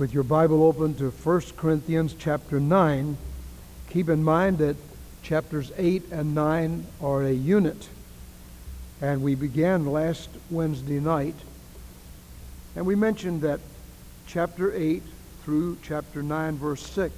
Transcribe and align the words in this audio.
with 0.00 0.14
your 0.14 0.24
Bible 0.24 0.62
open 0.62 0.94
to 0.94 1.10
1 1.10 1.42
Corinthians 1.58 2.16
chapter 2.18 2.58
9, 2.58 3.18
keep 3.90 4.08
in 4.08 4.24
mind 4.24 4.56
that 4.56 4.74
chapters 5.22 5.70
8 5.76 6.04
and 6.10 6.34
9 6.34 6.86
are 7.02 7.22
a 7.22 7.32
unit. 7.32 7.86
And 9.02 9.22
we 9.22 9.34
began 9.34 9.84
last 9.84 10.30
Wednesday 10.48 11.00
night, 11.00 11.34
and 12.74 12.86
we 12.86 12.94
mentioned 12.94 13.42
that 13.42 13.60
chapter 14.26 14.74
8 14.74 15.02
through 15.44 15.76
chapter 15.82 16.22
9, 16.22 16.56
verse 16.56 16.86
6, 16.86 17.12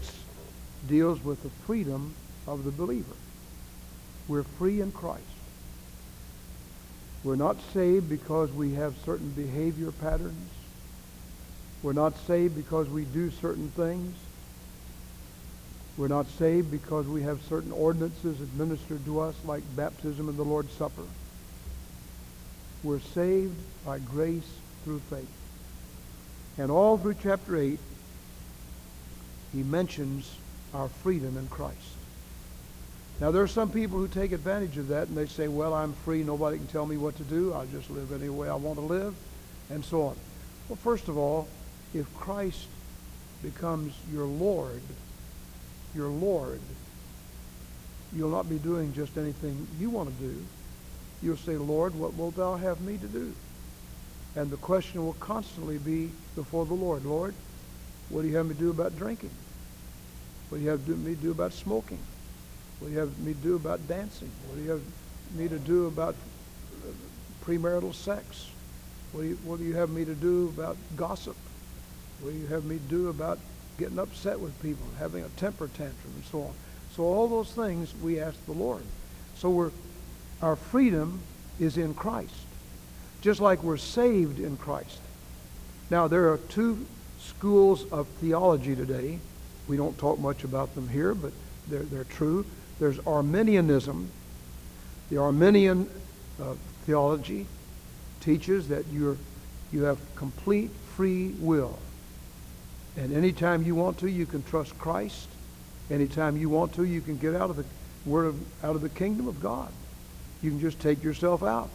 deals 0.88 1.22
with 1.22 1.40
the 1.44 1.50
freedom 1.64 2.12
of 2.48 2.64
the 2.64 2.72
believer. 2.72 3.14
We're 4.26 4.42
free 4.42 4.80
in 4.80 4.90
Christ. 4.90 5.22
We're 7.22 7.36
not 7.36 7.58
saved 7.72 8.08
because 8.08 8.50
we 8.50 8.74
have 8.74 8.96
certain 9.04 9.30
behavior 9.30 9.92
patterns. 9.92 10.50
We're 11.82 11.92
not 11.92 12.16
saved 12.26 12.54
because 12.54 12.88
we 12.88 13.04
do 13.04 13.30
certain 13.30 13.68
things. 13.70 14.14
We're 15.96 16.08
not 16.08 16.26
saved 16.26 16.70
because 16.70 17.06
we 17.06 17.22
have 17.22 17.42
certain 17.42 17.72
ordinances 17.72 18.40
administered 18.40 19.04
to 19.04 19.20
us 19.20 19.34
like 19.44 19.62
baptism 19.76 20.28
and 20.28 20.38
the 20.38 20.44
Lord's 20.44 20.72
Supper. 20.72 21.02
We're 22.82 23.00
saved 23.00 23.56
by 23.84 23.98
grace 23.98 24.48
through 24.84 25.00
faith. 25.10 25.28
And 26.58 26.70
all 26.70 26.98
through 26.98 27.16
chapter 27.22 27.56
8, 27.56 27.78
he 29.52 29.62
mentions 29.62 30.34
our 30.72 30.88
freedom 30.88 31.36
in 31.36 31.48
Christ. 31.48 31.78
Now, 33.20 33.30
there 33.30 33.42
are 33.42 33.48
some 33.48 33.70
people 33.70 33.98
who 33.98 34.08
take 34.08 34.32
advantage 34.32 34.78
of 34.78 34.88
that 34.88 35.08
and 35.08 35.16
they 35.16 35.26
say, 35.26 35.46
well, 35.46 35.74
I'm 35.74 35.92
free. 35.92 36.24
Nobody 36.24 36.56
can 36.56 36.66
tell 36.68 36.86
me 36.86 36.96
what 36.96 37.16
to 37.16 37.22
do. 37.24 37.52
I'll 37.52 37.66
just 37.66 37.90
live 37.90 38.12
any 38.12 38.28
way 38.28 38.48
I 38.48 38.54
want 38.54 38.78
to 38.78 38.84
live, 38.84 39.14
and 39.70 39.84
so 39.84 40.02
on. 40.02 40.16
Well, 40.68 40.76
first 40.76 41.08
of 41.08 41.18
all, 41.18 41.46
if 41.94 42.12
Christ 42.16 42.66
becomes 43.42 43.94
your 44.12 44.24
Lord, 44.24 44.82
your 45.94 46.08
Lord, 46.08 46.60
you'll 48.14 48.30
not 48.30 48.48
be 48.48 48.58
doing 48.58 48.92
just 48.92 49.16
anything 49.16 49.66
you 49.78 49.90
want 49.90 50.08
to 50.08 50.24
do. 50.24 50.44
You'll 51.22 51.36
say, 51.36 51.56
Lord, 51.56 51.94
what 51.94 52.14
wilt 52.14 52.36
thou 52.36 52.56
have 52.56 52.80
me 52.80 52.98
to 52.98 53.06
do? 53.06 53.32
And 54.34 54.50
the 54.50 54.56
question 54.56 55.04
will 55.04 55.14
constantly 55.14 55.78
be 55.78 56.10
before 56.34 56.64
the 56.66 56.74
Lord, 56.74 57.04
Lord, 57.04 57.34
what 58.08 58.22
do 58.22 58.28
you 58.28 58.36
have 58.36 58.46
me 58.46 58.54
to 58.54 58.60
do 58.60 58.70
about 58.70 58.96
drinking? 58.96 59.30
What 60.48 60.58
do 60.58 60.64
you 60.64 60.70
have 60.70 60.86
me 60.88 61.14
to 61.14 61.20
do 61.20 61.30
about 61.30 61.52
smoking? 61.52 61.98
What 62.78 62.88
do 62.88 62.94
you 62.94 62.98
have 62.98 63.18
me 63.20 63.34
to 63.34 63.38
do 63.40 63.56
about 63.56 63.86
dancing? 63.86 64.30
What 64.46 64.56
do 64.56 64.62
you 64.62 64.70
have 64.70 64.82
me 65.34 65.48
to 65.48 65.58
do 65.58 65.86
about 65.86 66.14
uh, 66.14 66.90
premarital 67.44 67.94
sex? 67.94 68.48
What 69.12 69.22
do 69.22 69.28
you, 69.28 69.38
what 69.44 69.58
do 69.58 69.64
you 69.64 69.74
have 69.76 69.90
me 69.90 70.04
to 70.04 70.14
do 70.14 70.48
about 70.48 70.76
gossip? 70.96 71.36
What 72.22 72.32
do 72.32 72.38
you 72.38 72.46
have 72.46 72.64
me 72.64 72.78
do 72.88 73.08
about 73.08 73.40
getting 73.78 73.98
upset 73.98 74.38
with 74.38 74.60
people, 74.62 74.86
having 74.96 75.24
a 75.24 75.28
temper 75.30 75.66
tantrum, 75.66 76.12
and 76.14 76.24
so 76.24 76.42
on? 76.42 76.52
So 76.94 77.02
all 77.02 77.26
those 77.26 77.50
things 77.52 77.92
we 78.00 78.20
ask 78.20 78.42
the 78.46 78.52
Lord. 78.52 78.84
So 79.34 79.50
we're, 79.50 79.70
our 80.40 80.54
freedom 80.54 81.20
is 81.58 81.76
in 81.76 81.94
Christ, 81.94 82.34
just 83.22 83.40
like 83.40 83.64
we're 83.64 83.76
saved 83.76 84.38
in 84.38 84.56
Christ. 84.56 85.00
Now 85.90 86.06
there 86.06 86.30
are 86.32 86.36
two 86.36 86.86
schools 87.18 87.90
of 87.90 88.06
theology 88.20 88.76
today. 88.76 89.18
We 89.66 89.76
don't 89.76 89.98
talk 89.98 90.20
much 90.20 90.44
about 90.44 90.76
them 90.76 90.88
here, 90.88 91.14
but 91.14 91.32
they're, 91.66 91.82
they're 91.82 92.04
true. 92.04 92.46
There's 92.78 93.00
Arminianism. 93.00 94.10
The 95.10 95.18
Arminian 95.18 95.90
uh, 96.40 96.54
theology 96.86 97.46
teaches 98.20 98.68
that 98.68 98.84
you're, 98.92 99.16
you 99.72 99.82
have 99.82 99.98
complete 100.14 100.70
free 100.94 101.34
will. 101.40 101.78
And 102.96 103.12
anytime 103.14 103.62
you 103.62 103.74
want 103.74 103.98
to, 103.98 104.10
you 104.10 104.26
can 104.26 104.42
trust 104.42 104.78
Christ. 104.78 105.28
Anytime 105.90 106.36
you 106.36 106.48
want 106.48 106.74
to, 106.74 106.84
you 106.84 107.00
can 107.00 107.16
get 107.16 107.34
out 107.34 107.50
of 107.50 107.56
the 107.56 107.64
word 108.04 108.26
of, 108.26 108.64
out 108.64 108.74
of 108.74 108.82
the 108.82 108.88
kingdom 108.88 109.28
of 109.28 109.42
God. 109.42 109.70
You 110.42 110.50
can 110.50 110.60
just 110.60 110.80
take 110.80 111.02
yourself 111.02 111.42
out. 111.42 111.70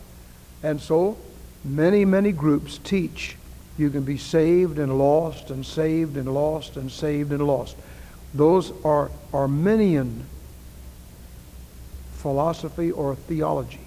And 0.63 0.81
so 0.81 1.17
many, 1.63 2.05
many 2.05 2.31
groups 2.31 2.79
teach 2.83 3.37
you 3.77 3.89
can 3.91 4.03
be 4.03 4.17
saved 4.17 4.79
and 4.79 4.97
lost 4.97 5.51
and 5.51 5.65
saved 5.65 6.17
and 6.17 6.33
lost 6.33 6.77
and 6.77 6.91
saved 6.91 7.31
and 7.31 7.45
lost. 7.45 7.75
Those 8.33 8.73
are 8.83 9.11
Arminian 9.31 10.25
philosophy 12.13 12.91
or 12.91 13.15
theology. 13.15 13.81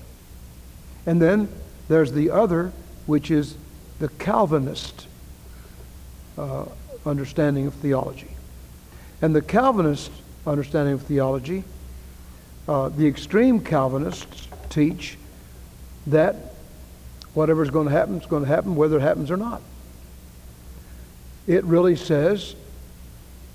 And 1.07 1.21
then 1.21 1.49
there's 1.89 2.13
the 2.13 2.31
other, 2.31 2.73
which 3.07 3.31
is 3.31 3.57
the 3.99 4.09
Calvinist 4.09 5.09
uh, 6.39 6.67
understanding 7.07 7.67
of 7.67 7.75
theology. 7.75 8.31
And 9.23 9.35
the 9.35 9.43
Calvinist 9.43 10.11
understanding 10.47 10.95
of 10.95 11.03
theology, 11.03 11.65
uh, 12.69 12.89
the 12.89 13.07
extreme 13.07 13.61
Calvinists 13.61 14.49
teach 14.69 15.19
that 16.07 16.37
whatever's 17.35 17.71
going 17.71 17.87
to 17.87 17.93
happen 17.93 18.21
is 18.21 18.27
going 18.27 18.45
to 18.45 18.49
happen 18.49 18.77
whether 18.77 18.97
it 18.97 19.03
happens 19.03 19.31
or 19.31 19.37
not. 19.37 19.63
It 21.47 21.65
really 21.65 21.97
says 21.97 22.55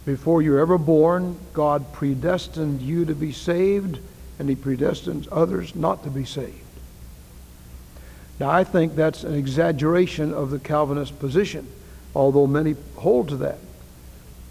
before 0.05 0.41
you're 0.41 0.59
ever 0.59 0.77
born, 0.77 1.37
God 1.53 1.91
predestined 1.91 2.81
you 2.81 3.05
to 3.05 3.15
be 3.15 3.31
saved, 3.31 3.99
and 4.37 4.47
He 4.47 4.55
predestines 4.55 5.27
others 5.31 5.75
not 5.75 6.03
to 6.03 6.09
be 6.11 6.25
saved. 6.25 6.61
Now, 8.39 8.49
I 8.49 8.63
think 8.63 8.95
that's 8.95 9.23
an 9.23 9.33
exaggeration 9.33 10.33
of 10.33 10.51
the 10.51 10.59
Calvinist 10.59 11.17
position 11.19 11.67
although 12.15 12.47
many 12.47 12.75
hold 12.95 13.29
to 13.29 13.37
that. 13.37 13.59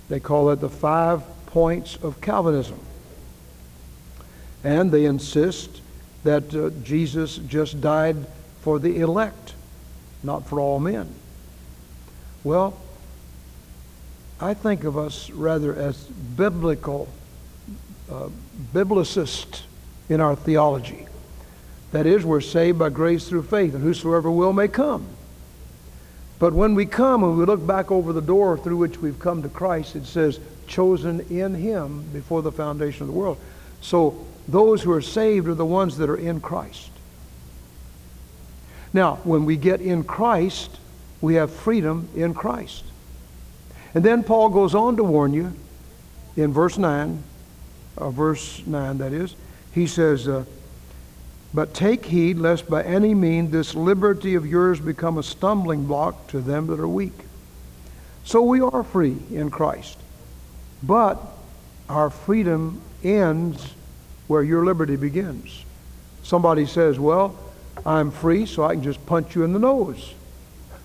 They 0.09 0.21
call 0.21 0.51
it 0.51 0.61
the 0.61 0.69
five 0.69 1.23
points 1.47 1.97
of 1.97 2.21
Calvinism. 2.21 2.79
And 4.63 4.91
they 4.91 5.07
insist 5.07 5.81
that 6.25 6.55
uh, 6.55 6.71
Jesus 6.83 7.37
just 7.37 7.81
died 7.81 8.17
for 8.61 8.79
the 8.79 9.01
elect, 9.01 9.55
not 10.23 10.47
for 10.47 10.61
all 10.61 10.79
men. 10.79 11.09
Well, 12.43 12.79
I 14.41 14.55
think 14.55 14.85
of 14.85 14.99
us 14.99 15.31
rather 15.31 15.75
as 15.75 16.05
biblical, 16.05 17.09
uh, 18.11 18.29
in 20.09 20.21
our 20.21 20.37
theology. 20.37 21.07
That 21.93 22.07
is, 22.07 22.25
we're 22.25 22.41
saved 22.41 22.79
by 22.79 22.91
grace 22.91 23.29
through 23.29 23.45
faith, 23.45 23.75
and 23.75 23.83
whosoever 23.83 24.31
will 24.31 24.53
may 24.53 24.69
come. 24.69 25.07
But 26.45 26.53
when 26.53 26.75
we 26.75 26.85
come 26.85 27.25
and 27.25 27.39
we 27.39 27.47
look 27.47 27.67
back 27.67 27.91
over 27.91 28.13
the 28.13 28.21
door 28.21 28.59
through 28.59 28.77
which 28.77 28.99
we've 28.99 29.19
come 29.19 29.43
to 29.45 29.49
Christ, 29.49 29.97
it 29.97 30.05
says, 30.05 30.39
chosen 30.67 31.21
in 31.31 31.55
Him 31.55 32.03
before 32.13 32.43
the 32.43 32.53
foundation 32.53 33.01
of 33.01 33.07
the 33.07 33.15
world. 33.15 33.39
So 33.81 34.27
those 34.47 34.83
who 34.83 34.93
are 34.93 35.01
saved 35.01 35.49
are 35.49 35.55
the 35.55 35.65
ones 35.65 35.97
that 35.97 36.11
are 36.11 36.19
in 36.19 36.43
Christ. 36.43 36.91
Now, 38.93 39.21
when 39.25 39.47
we 39.47 39.57
get 39.57 39.81
in 39.81 40.05
Christ, 40.05 40.79
we 41.23 41.37
have 41.37 41.51
freedom 41.51 42.11
in 42.15 42.35
Christ. 42.35 42.85
And 43.95 44.05
then 44.05 44.23
Paul 44.23 44.51
goes 44.51 44.75
on 44.75 44.99
to 44.99 45.03
warn 45.03 45.33
you 45.33 45.55
in 46.37 46.53
verse 46.53 46.77
9, 46.77 47.23
uh, 47.97 48.11
verse 48.11 48.63
9 48.67 48.99
that 48.99 49.15
is, 49.15 49.35
he 49.73 49.87
says, 49.87 50.29
uh, 50.29 50.45
but 51.55 51.73
take 51.73 52.05
heed 52.07 52.37
lest 52.37 52.69
by 52.69 52.83
any 52.83 53.15
means 53.15 53.53
this 53.53 53.77
liberty 53.77 54.35
of 54.35 54.45
yours 54.45 54.81
become 54.81 55.17
a 55.17 55.23
stumbling 55.23 55.87
block 55.87 56.27
to 56.27 56.41
them 56.41 56.67
that 56.67 56.81
are 56.81 56.89
weak. 56.89 57.13
So 58.25 58.43
we 58.43 58.61
are 58.61 58.83
free 58.83 59.17
in 59.31 59.51
Christ. 59.51 59.97
But 60.83 61.23
our 61.89 62.11
freedom 62.11 62.83
ends 63.05 63.73
where 64.27 64.43
your 64.43 64.65
liberty 64.65 64.97
begins. 64.97 65.65
Somebody 66.25 66.67
says, 66.67 66.99
Well, 66.99 67.39
I'm 67.87 68.11
free, 68.11 68.47
so 68.47 68.65
I 68.65 68.75
can 68.75 68.83
just 68.83 69.05
punch 69.07 69.37
you 69.37 69.45
in 69.45 69.53
the 69.53 69.59
nose. 69.59 70.15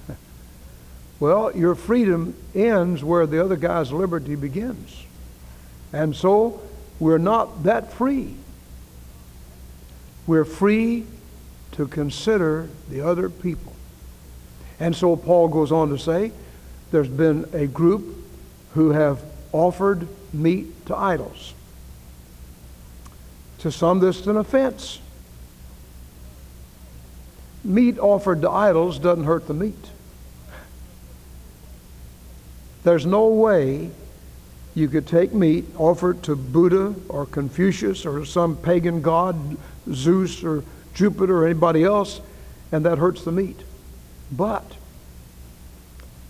well, 1.19 1.55
your 1.55 1.73
freedom 1.73 2.35
ends 2.53 3.03
where 3.03 3.25
the 3.25 3.43
other 3.43 3.55
guy's 3.55 3.91
liberty 3.91 4.35
begins. 4.35 5.05
And 5.93 6.15
so 6.15 6.61
we're 6.99 7.17
not 7.17 7.63
that 7.63 7.91
free. 7.93 8.35
We're 10.29 10.45
free 10.45 11.07
to 11.71 11.87
consider 11.87 12.69
the 12.87 13.01
other 13.01 13.31
people. 13.31 13.73
And 14.79 14.95
so 14.95 15.15
Paul 15.15 15.47
goes 15.47 15.71
on 15.71 15.89
to 15.89 15.97
say 15.97 16.31
there's 16.91 17.07
been 17.07 17.49
a 17.51 17.65
group 17.65 18.15
who 18.75 18.91
have 18.91 19.23
offered 19.53 20.07
meat 20.31 20.85
to 20.85 20.95
idols. 20.95 21.55
To 23.61 23.71
some, 23.71 24.01
this 24.01 24.19
is 24.19 24.27
an 24.27 24.37
offense. 24.37 24.99
Meat 27.63 27.97
offered 27.97 28.43
to 28.43 28.51
idols 28.51 28.99
doesn't 28.99 29.23
hurt 29.23 29.47
the 29.47 29.55
meat. 29.55 29.89
There's 32.83 33.07
no 33.07 33.29
way 33.29 33.89
you 34.75 34.89
could 34.89 35.07
take 35.07 35.33
meat, 35.33 35.65
offer 35.75 36.11
it 36.11 36.21
to 36.23 36.35
Buddha 36.35 36.93
or 37.09 37.25
Confucius 37.25 38.05
or 38.05 38.23
some 38.25 38.55
pagan 38.55 39.01
god, 39.01 39.57
Zeus 39.91 40.43
or 40.43 40.63
Jupiter 40.93 41.43
or 41.43 41.45
anybody 41.45 41.83
else, 41.83 42.21
and 42.71 42.85
that 42.85 42.97
hurts 42.97 43.23
the 43.23 43.31
meat. 43.31 43.61
But 44.31 44.65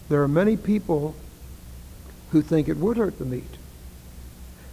there 0.10 0.24
are 0.24 0.28
many 0.28 0.58
people 0.58 1.16
who 2.32 2.42
think 2.42 2.68
it 2.68 2.78
would 2.78 2.98
hurt 2.98 3.18
the 3.20 3.26
meat. 3.26 3.58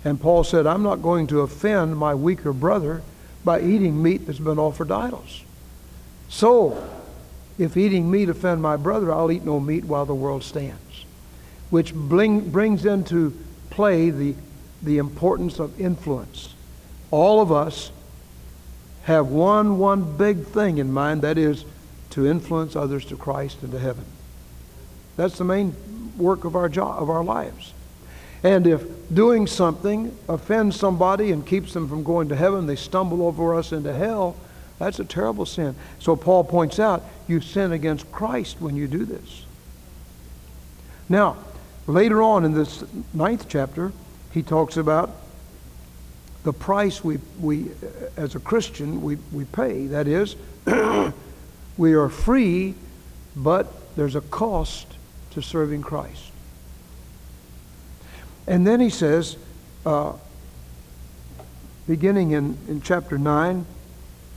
And 0.05 0.21
Paul 0.21 0.45
said, 0.45 0.67
I'm 0.67 0.83
not 0.83 1.03
going 1.03 1.27
to 1.29 1.41
offend 1.41 1.97
my 1.97 2.15
weaker 2.15 2.53
brother 2.53 3.03
by 3.45 3.61
eating 3.61 4.03
meat 4.03 4.27
that's 4.27 4.39
been 4.39 4.59
offered 4.59 4.89
to 4.89 4.95
idols. 4.95 5.43
So, 6.29 6.91
if 7.59 7.77
eating 7.77 8.11
meat 8.11 8.29
offend 8.29 8.61
my 8.61 8.77
brother, 8.77 9.13
I'll 9.13 9.33
eat 9.33 9.45
no 9.45 9.59
meat 9.59 9.85
while 9.85 10.07
the 10.07 10.15
world 10.15 10.45
stands. 10.45 11.05
Which 11.71 11.95
bring, 11.95 12.51
brings 12.51 12.85
into 12.85 13.37
play 13.71 14.11
the, 14.11 14.35
the 14.83 14.99
importance 14.99 15.59
of 15.59 15.81
influence. 15.81 16.55
All 17.11 17.41
of 17.41 17.51
us 17.51 17.91
have 19.07 19.29
one, 19.29 19.79
one 19.79 20.17
big 20.17 20.45
thing 20.47 20.79
in 20.79 20.93
mind, 20.93 21.23
that 21.23 21.39
is 21.39 21.65
to 22.11 22.27
influence 22.27 22.75
others 22.75 23.05
to 23.05 23.17
Christ 23.17 23.63
and 23.63 23.71
to 23.71 23.79
heaven. 23.79 24.05
That's 25.17 25.39
the 25.39 25.45
main 25.45 25.77
work 26.19 26.45
of 26.45 26.57
our 26.57 26.69
job, 26.69 27.01
of 27.01 27.09
our 27.09 27.23
lives. 27.23 27.73
And 28.43 28.67
if 28.67 28.83
doing 29.15 29.47
something 29.47 30.17
offends 30.29 30.77
somebody 30.77 31.31
and 31.31 31.47
keeps 31.47 31.73
them 31.73 31.89
from 31.89 32.03
going 32.03 32.29
to 32.31 32.37
heaven, 32.37 32.67
they 32.67 32.75
stumble 32.75 33.23
over 33.23 33.55
us 33.55 33.71
into 33.71 33.93
hell, 33.93 34.37
that's 34.81 34.99
a 34.99 35.05
terrible 35.05 35.47
sin. 35.47 35.77
So 36.01 36.17
Paul 36.17 36.43
points 36.43 36.81
out 36.81 37.05
you 37.29 37.41
sin 37.41 37.71
against 37.71 38.11
Christ 38.11 38.61
when 38.61 38.75
you 38.75 38.89
do 38.89 39.05
this. 39.05 39.45
Now, 41.09 41.37
later 41.87 42.21
on 42.23 42.45
in 42.45 42.55
this 42.55 42.83
ninth 43.15 43.47
chapter, 43.49 43.93
he 44.33 44.43
talks 44.43 44.77
about 44.77 45.15
the 46.47 46.53
price 46.53 47.03
we, 47.03 47.19
we 47.41 47.73
as 48.17 48.37
a 48.37 48.39
Christian, 48.39 49.03
we, 49.03 49.17
we 49.33 49.45
pay. 49.47 49.89
That 49.89 50.07
is, 50.07 50.37
we 51.77 51.93
are 51.95 52.09
free, 52.09 52.77
but 53.35 53.67
there's 53.97 54.15
a 54.15 54.21
cost 54.21 54.87
to 55.33 55.43
serving 55.43 55.83
Christ. 55.83 56.31
And 58.47 58.65
then 58.65 58.79
he 58.79 58.91
says, 58.91 59.37
uh, 59.85 60.13
beginning 61.89 62.31
in, 62.31 62.57
in 62.69 62.81
chapter 62.81 63.19
9, 63.19 63.67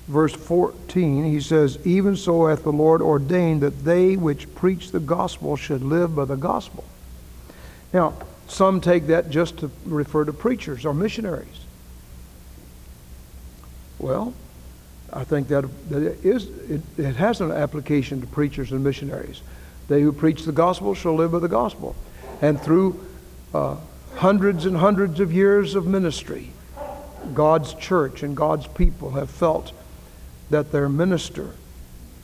verse 0.08 0.34
14, 0.34 1.26
he 1.26 1.40
says, 1.40 1.78
Even 1.86 2.16
so 2.16 2.48
hath 2.48 2.64
the 2.64 2.72
Lord 2.72 3.04
ordained 3.04 3.62
that 3.62 3.86
they 3.86 4.16
which 4.16 4.52
preach 4.56 4.90
the 4.90 5.00
gospel 5.00 5.56
should 5.56 5.84
live 5.84 6.16
by 6.16 6.26
the 6.26 6.38
gospel. 6.38 6.84
Now, 7.94 8.16
some 8.48 8.82
take 8.82 9.06
that 9.08 9.30
just 9.30 9.60
to 9.60 9.70
refer 9.86 10.26
to 10.26 10.34
preachers 10.34 10.86
or 10.86 10.96
missionaries. 10.96 11.68
Well, 14.00 14.34
I 15.12 15.24
think 15.24 15.48
that, 15.50 15.66
that 15.90 16.04
it, 16.04 16.26
is, 16.26 16.48
it, 16.70 16.82
it 16.98 17.16
has 17.16 17.42
an 17.42 17.52
application 17.52 18.22
to 18.22 18.28
preachers 18.28 18.72
and 18.72 18.84
missionaries. 18.84 19.42
They 19.88 20.02
who 20.02 20.12
preach 20.12 20.46
the 20.46 20.52
gospel 20.52 20.94
shall 20.94 21.16
live 21.16 21.32
by 21.32 21.40
the 21.40 21.48
gospel. 21.48 21.96
And 22.42 22.62
through 22.62 23.06
uh, 23.54 23.78
hundreds 24.16 24.66
and 24.66 24.78
hundreds 24.78 25.20
of 25.20 25.34
years 25.34 25.76
of 25.76 25.88
ministry, 25.88 26.52
God's 27.34 27.74
church 27.74 28.24
and 28.24 28.36
God's 28.36 28.68
people 28.68 29.12
have 29.12 29.30
felt 29.30 29.72
that 30.50 30.72
their 30.72 30.88
minister 30.90 31.56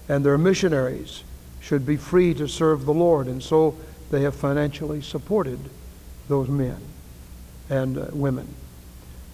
and 0.07 0.23
their 0.23 0.37
missionaries 0.37 1.23
should 1.59 1.85
be 1.85 1.97
free 1.97 2.33
to 2.35 2.47
serve 2.47 2.85
the 2.85 2.93
Lord. 2.93 3.27
And 3.27 3.41
so 3.41 3.75
they 4.11 4.21
have 4.21 4.35
financially 4.35 5.01
supported 5.01 5.59
those 6.27 6.47
men 6.47 6.77
and 7.69 7.97
uh, 7.97 8.05
women. 8.13 8.47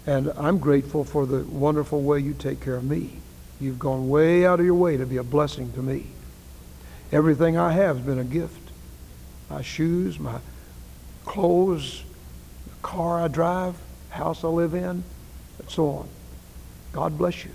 And 0.05 0.31
I'm 0.35 0.57
grateful 0.57 1.03
for 1.03 1.25
the 1.25 1.43
wonderful 1.43 2.01
way 2.01 2.19
you 2.19 2.33
take 2.33 2.61
care 2.61 2.75
of 2.75 2.83
me. 2.83 3.19
You've 3.59 3.79
gone 3.79 4.09
way 4.09 4.45
out 4.45 4.59
of 4.59 4.65
your 4.65 4.75
way 4.75 4.97
to 4.97 5.05
be 5.05 5.17
a 5.17 5.23
blessing 5.23 5.71
to 5.73 5.81
me. 5.81 6.07
Everything 7.11 7.57
I 7.57 7.73
have 7.73 7.97
has 7.97 8.05
been 8.05 8.19
a 8.19 8.23
gift. 8.23 8.71
My 9.49 9.61
shoes, 9.61 10.19
my 10.19 10.39
clothes, 11.25 12.03
the 12.65 12.87
car 12.87 13.21
I 13.21 13.27
drive, 13.27 13.75
house 14.09 14.43
I 14.43 14.47
live 14.47 14.73
in, 14.73 15.03
and 15.59 15.69
so 15.69 15.89
on. 15.89 16.09
God 16.93 17.17
bless 17.17 17.45
you. 17.45 17.51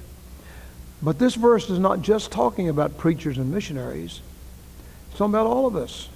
But 1.03 1.19
this 1.19 1.35
verse 1.35 1.69
is 1.69 1.79
not 1.79 2.03
just 2.03 2.31
talking 2.31 2.69
about 2.69 2.97
preachers 2.97 3.39
and 3.39 3.51
missionaries. 3.51 4.21
It's 5.09 5.19
talking 5.19 5.35
about 5.35 5.47
all 5.47 5.67
of 5.67 5.77
us. 5.77 6.09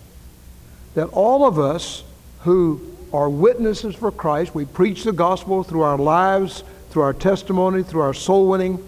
That 0.94 1.08
all 1.08 1.46
of 1.46 1.58
us 1.58 2.04
who 2.40 2.96
are 3.12 3.28
witnesses 3.28 3.94
for 3.94 4.10
Christ, 4.12 4.54
we 4.54 4.64
preach 4.64 5.04
the 5.04 5.12
gospel 5.12 5.62
through 5.62 5.82
our 5.82 5.98
lives, 5.98 6.64
through 6.90 7.02
our 7.02 7.12
testimony, 7.12 7.82
through 7.82 8.02
our 8.02 8.14
soul 8.14 8.48
winning, 8.48 8.84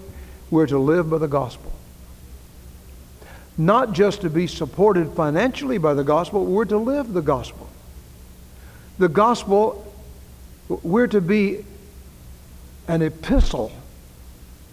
we're 0.50 0.66
to 0.66 0.78
live 0.78 1.10
by 1.10 1.18
the 1.18 1.28
gospel. 1.28 1.72
Not 3.56 3.92
just 3.92 4.22
to 4.22 4.30
be 4.30 4.46
supported 4.46 5.12
financially 5.12 5.78
by 5.78 5.94
the 5.94 6.04
gospel, 6.04 6.44
we're 6.44 6.64
to 6.66 6.78
live 6.78 7.12
the 7.12 7.22
gospel. 7.22 7.68
The 8.98 9.08
gospel, 9.08 9.92
we're 10.68 11.06
to 11.08 11.20
be 11.20 11.64
an 12.88 13.02
epistle 13.02 13.72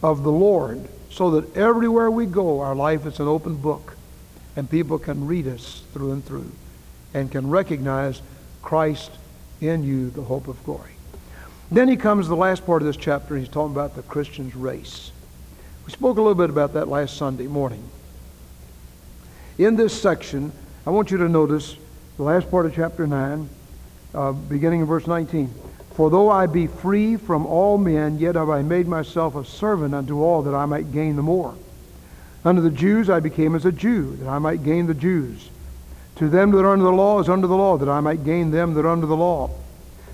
of 0.01 0.23
the 0.23 0.31
Lord 0.31 0.87
so 1.09 1.31
that 1.31 1.55
everywhere 1.55 2.09
we 2.11 2.25
go, 2.25 2.61
our 2.61 2.75
life 2.75 3.05
is 3.05 3.19
an 3.19 3.27
open 3.27 3.55
book 3.55 3.95
and 4.55 4.69
people 4.69 4.99
can 4.99 5.25
read 5.25 5.47
us 5.47 5.83
through 5.93 6.11
and 6.11 6.25
through 6.25 6.51
and 7.13 7.31
can 7.31 7.49
recognize 7.49 8.21
Christ 8.61 9.11
in 9.61 9.83
you, 9.83 10.09
the 10.09 10.21
hope 10.21 10.47
of 10.47 10.63
glory. 10.63 10.91
Then 11.71 11.87
he 11.87 11.97
comes 11.97 12.25
to 12.25 12.29
the 12.29 12.35
last 12.35 12.65
part 12.65 12.81
of 12.81 12.87
this 12.87 12.97
chapter, 12.97 13.35
and 13.35 13.43
he's 13.43 13.53
talking 13.53 13.75
about 13.75 13.95
the 13.95 14.01
Christian's 14.01 14.55
race. 14.55 15.11
We 15.85 15.91
spoke 15.91 16.17
a 16.17 16.21
little 16.21 16.35
bit 16.35 16.49
about 16.49 16.73
that 16.73 16.87
last 16.87 17.17
Sunday 17.17 17.47
morning. 17.47 17.83
In 19.57 19.75
this 19.75 19.99
section, 19.99 20.51
I 20.85 20.89
want 20.89 21.11
you 21.11 21.17
to 21.17 21.29
notice 21.29 21.75
the 22.17 22.23
last 22.23 22.49
part 22.49 22.65
of 22.65 22.73
chapter 22.73 23.05
9, 23.05 23.49
uh, 24.13 24.31
beginning 24.31 24.81
in 24.81 24.85
verse 24.85 25.05
19. 25.05 25.53
For 25.93 26.09
though 26.09 26.29
I 26.29 26.45
be 26.47 26.67
free 26.67 27.17
from 27.17 27.45
all 27.45 27.77
men, 27.77 28.19
yet 28.19 28.35
have 28.35 28.49
I 28.49 28.61
made 28.61 28.87
myself 28.87 29.35
a 29.35 29.43
servant 29.43 29.93
unto 29.93 30.21
all 30.21 30.41
that 30.43 30.55
I 30.55 30.65
might 30.65 30.91
gain 30.91 31.17
the 31.17 31.21
more. 31.21 31.55
Unto 32.45 32.61
the 32.61 32.69
Jews 32.69 33.09
I 33.09 33.19
became 33.19 33.53
as 33.53 33.65
a 33.65 33.71
Jew, 33.71 34.15
that 34.17 34.29
I 34.29 34.39
might 34.39 34.63
gain 34.63 34.87
the 34.87 34.93
Jews. 34.93 35.49
To 36.19 36.27
them 36.27 36.51
that 36.51 36.59
are 36.59 36.73
under 36.73 36.83
the 36.83 36.91
law 36.91 37.21
as 37.21 37.29
under 37.29 37.47
the 37.47 37.55
law, 37.55 37.77
that 37.77 37.87
I 37.87 38.01
might 38.01 38.25
gain 38.25 38.51
them 38.51 38.73
that 38.73 38.85
are 38.85 38.89
under 38.89 39.05
the 39.05 39.15
law. 39.15 39.49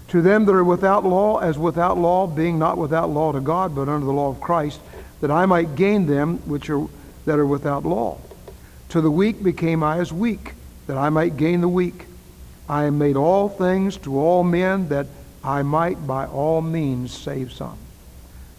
To 0.10 0.22
them 0.22 0.46
that 0.46 0.54
are 0.54 0.64
without 0.64 1.04
law 1.04 1.40
as 1.40 1.58
without 1.58 1.98
law, 1.98 2.28
being 2.28 2.60
not 2.60 2.78
without 2.78 3.10
law 3.10 3.32
to 3.32 3.42
God, 3.42 3.74
but 3.74 3.90
under 3.90 4.06
the 4.06 4.14
law 4.14 4.30
of 4.30 4.40
Christ, 4.40 4.80
that 5.22 5.32
I 5.32 5.48
might 5.48 5.76
gain 5.76 6.06
them 6.06 6.38
which 6.48 6.70
are 6.70 6.88
that 7.26 7.40
are 7.40 7.46
without 7.46 7.86
law. 7.86 8.20
To 8.90 9.02
the 9.02 9.10
weak 9.10 9.42
became 9.42 9.82
I 9.82 9.98
as 9.98 10.14
weak, 10.14 10.54
that 10.86 10.96
I 10.96 11.10
might 11.10 11.38
gain 11.38 11.62
the 11.62 11.68
weak. 11.68 12.06
I 12.70 12.84
am 12.84 13.00
made 13.00 13.16
all 13.16 13.50
things 13.50 13.98
to 13.98 14.20
all 14.20 14.44
men 14.44 14.90
that 14.90 15.08
I 15.44 15.64
might 15.64 16.06
by 16.06 16.28
all 16.28 16.62
means 16.62 17.18
save 17.18 17.52
some. 17.52 17.80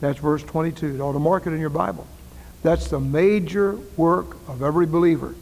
That's 0.01 0.19
verse 0.19 0.43
22. 0.43 0.95
You 0.95 1.01
ought 1.01 1.13
to 1.13 1.21
mark 1.21 1.47
it 1.47 1.53
in 1.53 1.61
your 1.61 1.71
Bible. 1.71 2.09
That's 2.65 2.89
the 2.89 2.99
major 2.99 3.79
work 3.97 4.37
of 4.49 4.65
every 4.65 4.87
believer. 4.87 5.37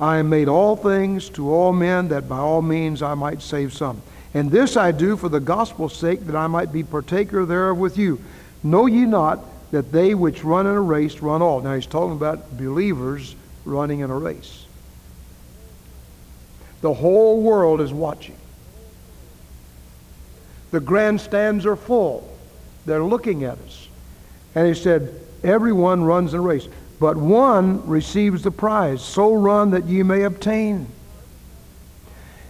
I 0.00 0.18
am 0.18 0.28
made 0.28 0.48
all 0.48 0.76
things 0.76 1.28
to 1.30 1.52
all 1.52 1.72
men 1.72 2.08
that 2.08 2.28
by 2.28 2.38
all 2.38 2.62
means 2.62 3.02
I 3.02 3.14
might 3.14 3.42
save 3.42 3.72
some. 3.72 4.00
And 4.34 4.50
this 4.50 4.76
I 4.76 4.92
do 4.92 5.16
for 5.16 5.28
the 5.28 5.40
gospel's 5.40 5.96
sake, 5.96 6.26
that 6.26 6.36
I 6.36 6.46
might 6.46 6.72
be 6.72 6.82
partaker 6.84 7.44
thereof 7.44 7.78
with 7.78 7.98
you. 7.98 8.22
Know 8.62 8.86
ye 8.86 9.04
not 9.06 9.40
that 9.72 9.90
they 9.90 10.14
which 10.14 10.44
run 10.44 10.66
in 10.66 10.74
a 10.74 10.80
race 10.80 11.18
run 11.20 11.42
all? 11.42 11.60
Now 11.60 11.74
he's 11.74 11.86
talking 11.86 12.16
about 12.16 12.56
believers 12.56 13.34
running 13.64 14.00
in 14.00 14.10
a 14.10 14.16
race. 14.16 14.66
The 16.80 16.94
whole 16.94 17.42
world 17.42 17.80
is 17.80 17.92
watching. 17.92 18.36
The 20.70 20.80
grandstands 20.80 21.66
are 21.66 21.76
full. 21.76 22.28
They're 22.86 23.02
looking 23.02 23.44
at 23.44 23.58
us. 23.58 23.88
And 24.54 24.68
he 24.68 24.74
said, 24.74 25.20
Everyone 25.42 26.02
runs 26.04 26.34
in 26.34 26.40
a 26.40 26.42
race, 26.42 26.68
but 27.00 27.16
one 27.16 27.86
receives 27.86 28.42
the 28.42 28.50
prize. 28.50 29.02
So 29.02 29.34
run 29.34 29.70
that 29.70 29.84
ye 29.84 30.02
may 30.02 30.22
obtain. 30.22 30.86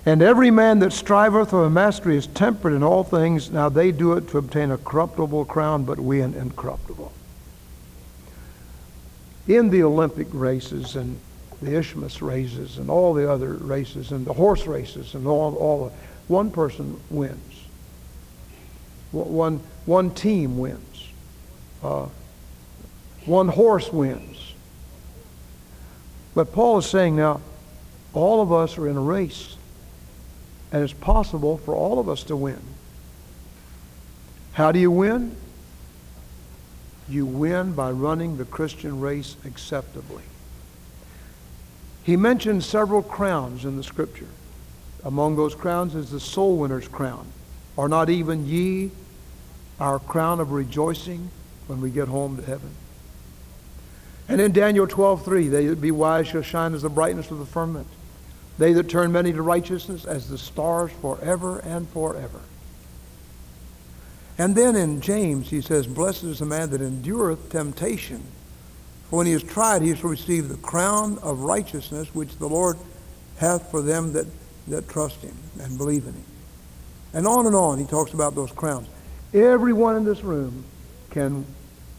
And 0.07 0.23
every 0.23 0.51
man 0.51 0.79
that 0.79 0.93
striveth 0.93 1.51
for 1.51 1.65
a 1.65 1.71
mastery 1.71 2.17
is 2.17 2.27
temperate 2.29 2.75
in 2.75 2.83
all 2.83 3.05
things. 3.05 3.51
Now 3.51 3.69
they 3.69 3.93
do 3.93 4.15
it 4.15 4.29
to 4.29 4.39
obtain 4.39 4.71
a 4.71 4.79
corruptible 4.79 5.45
crown, 5.45 5.85
but 5.85 6.01
we 6.01 6.21
an 6.23 6.35
incorruptible. 6.35 7.13
In 9.47 9.71
the 9.71 9.83
Olympic 9.83 10.29
races 10.33 10.97
and 10.97 11.19
the 11.61 11.77
Isthmus 11.77 12.23
races 12.23 12.79
and 12.79 12.89
all 12.89 13.13
the 13.13 13.31
other 13.31 13.55
races 13.55 14.13
and 14.13 14.25
the 14.25 14.33
horse 14.33 14.67
races 14.67 15.15
and 15.15 15.27
all, 15.27 15.55
all 15.57 15.93
one 16.29 16.51
person 16.51 16.99
wins. 17.11 17.67
One, 19.11 19.61
one 19.87 20.11
team 20.11 20.59
wins. 20.59 21.09
Uh, 21.83 22.07
one 23.27 23.49
horse 23.49 23.93
wins. 23.93 24.55
But 26.35 26.53
Paul 26.53 26.79
is 26.79 26.87
saying 26.87 27.17
now, 27.17 27.41
all 28.13 28.41
of 28.41 28.53
us 28.53 28.79
are 28.79 28.89
in 28.89 28.97
a 28.97 29.01
race, 29.01 29.57
and 30.73 30.83
it's 30.83 30.93
possible 30.93 31.59
for 31.59 31.75
all 31.75 31.99
of 31.99 32.09
us 32.09 32.23
to 32.25 32.37
win. 32.37 32.61
How 34.53 34.73
do 34.73 34.79
you 34.79 34.91
win? 34.91 35.37
You 37.09 37.27
win 37.27 37.73
by 37.73 37.91
running 37.91 38.37
the 38.37 38.45
Christian 38.45 39.01
race 39.01 39.37
acceptably. 39.45 40.25
He 42.03 42.17
mentions 42.17 42.67
several 42.67 43.03
crowns 43.03 43.65
in 43.65 43.77
the 43.77 43.85
scripture. 43.85 44.29
Among 45.05 45.37
those 45.37 45.55
crowns 45.55 45.95
is 45.95 46.11
the 46.11 46.21
soul 46.21 46.57
winner's 46.57 46.89
crown. 46.89 47.27
Are 47.77 47.89
not 47.89 48.11
even 48.11 48.47
ye 48.47 48.91
our 49.79 49.99
crown 49.99 50.41
of 50.41 50.51
rejoicing 50.53 51.31
when 51.67 51.81
we 51.81 51.91
get 51.91 52.09
home 52.09 52.37
to 52.37 52.43
heaven? 52.43 52.71
And 54.29 54.41
in 54.41 54.53
Daniel 54.53 54.87
12:3, 54.87 55.49
they 55.49 55.67
that 55.67 55.81
be 55.81 55.91
wise 55.91 56.29
shall 56.29 56.43
shine 56.43 56.75
as 56.75 56.83
the 56.83 56.91
brightness 56.91 57.31
of 57.31 57.39
the 57.39 57.47
firmament. 57.47 57.87
They 58.59 58.73
that 58.75 58.89
turn 58.89 59.13
many 59.13 59.33
to 59.33 59.43
righteousness 59.43 60.05
as 60.05 60.29
the 60.29 60.37
stars 60.37 60.91
forever 61.01 61.61
and 61.61 61.89
forever. 61.89 62.41
And 64.37 64.55
then 64.55 64.77
in 64.77 65.01
James, 65.01 65.51
he 65.51 65.61
says, 65.61 65.87
Blessed 65.87 66.25
is 66.25 66.39
the 66.41 66.47
man 66.47 66.71
that 66.71 66.81
endureth 66.81 67.51
temptation. 67.51 68.23
For 69.09 69.17
when 69.17 69.27
he 69.27 69.33
is 69.33 69.43
tried, 69.43 69.83
he 69.83 69.95
shall 69.97 70.11
receive 70.11 70.49
the 70.49 70.57
crown 70.57 71.19
of 71.23 71.41
righteousness 71.41 72.15
which 72.15 72.37
the 72.37 72.49
Lord 72.49 72.77
hath 73.39 73.71
for 73.71 73.81
them 73.81 74.13
that, 74.13 74.27
that 74.69 74.89
trust 74.89 75.23
him 75.23 75.37
and 75.61 75.79
believe 75.79 76.07
in 76.07 76.13
him. 76.13 76.25
And 77.15 77.27
on 77.27 77.47
and 77.47 77.57
on, 77.57 77.79
he 77.79 77.87
talks 77.87 78.13
about 78.13 78.35
those 78.35 78.53
crowns. 78.53 78.87
Everyone 79.33 79.97
in 79.97 80.05
this 80.05 80.23
room 80.23 80.65
can 81.11 81.47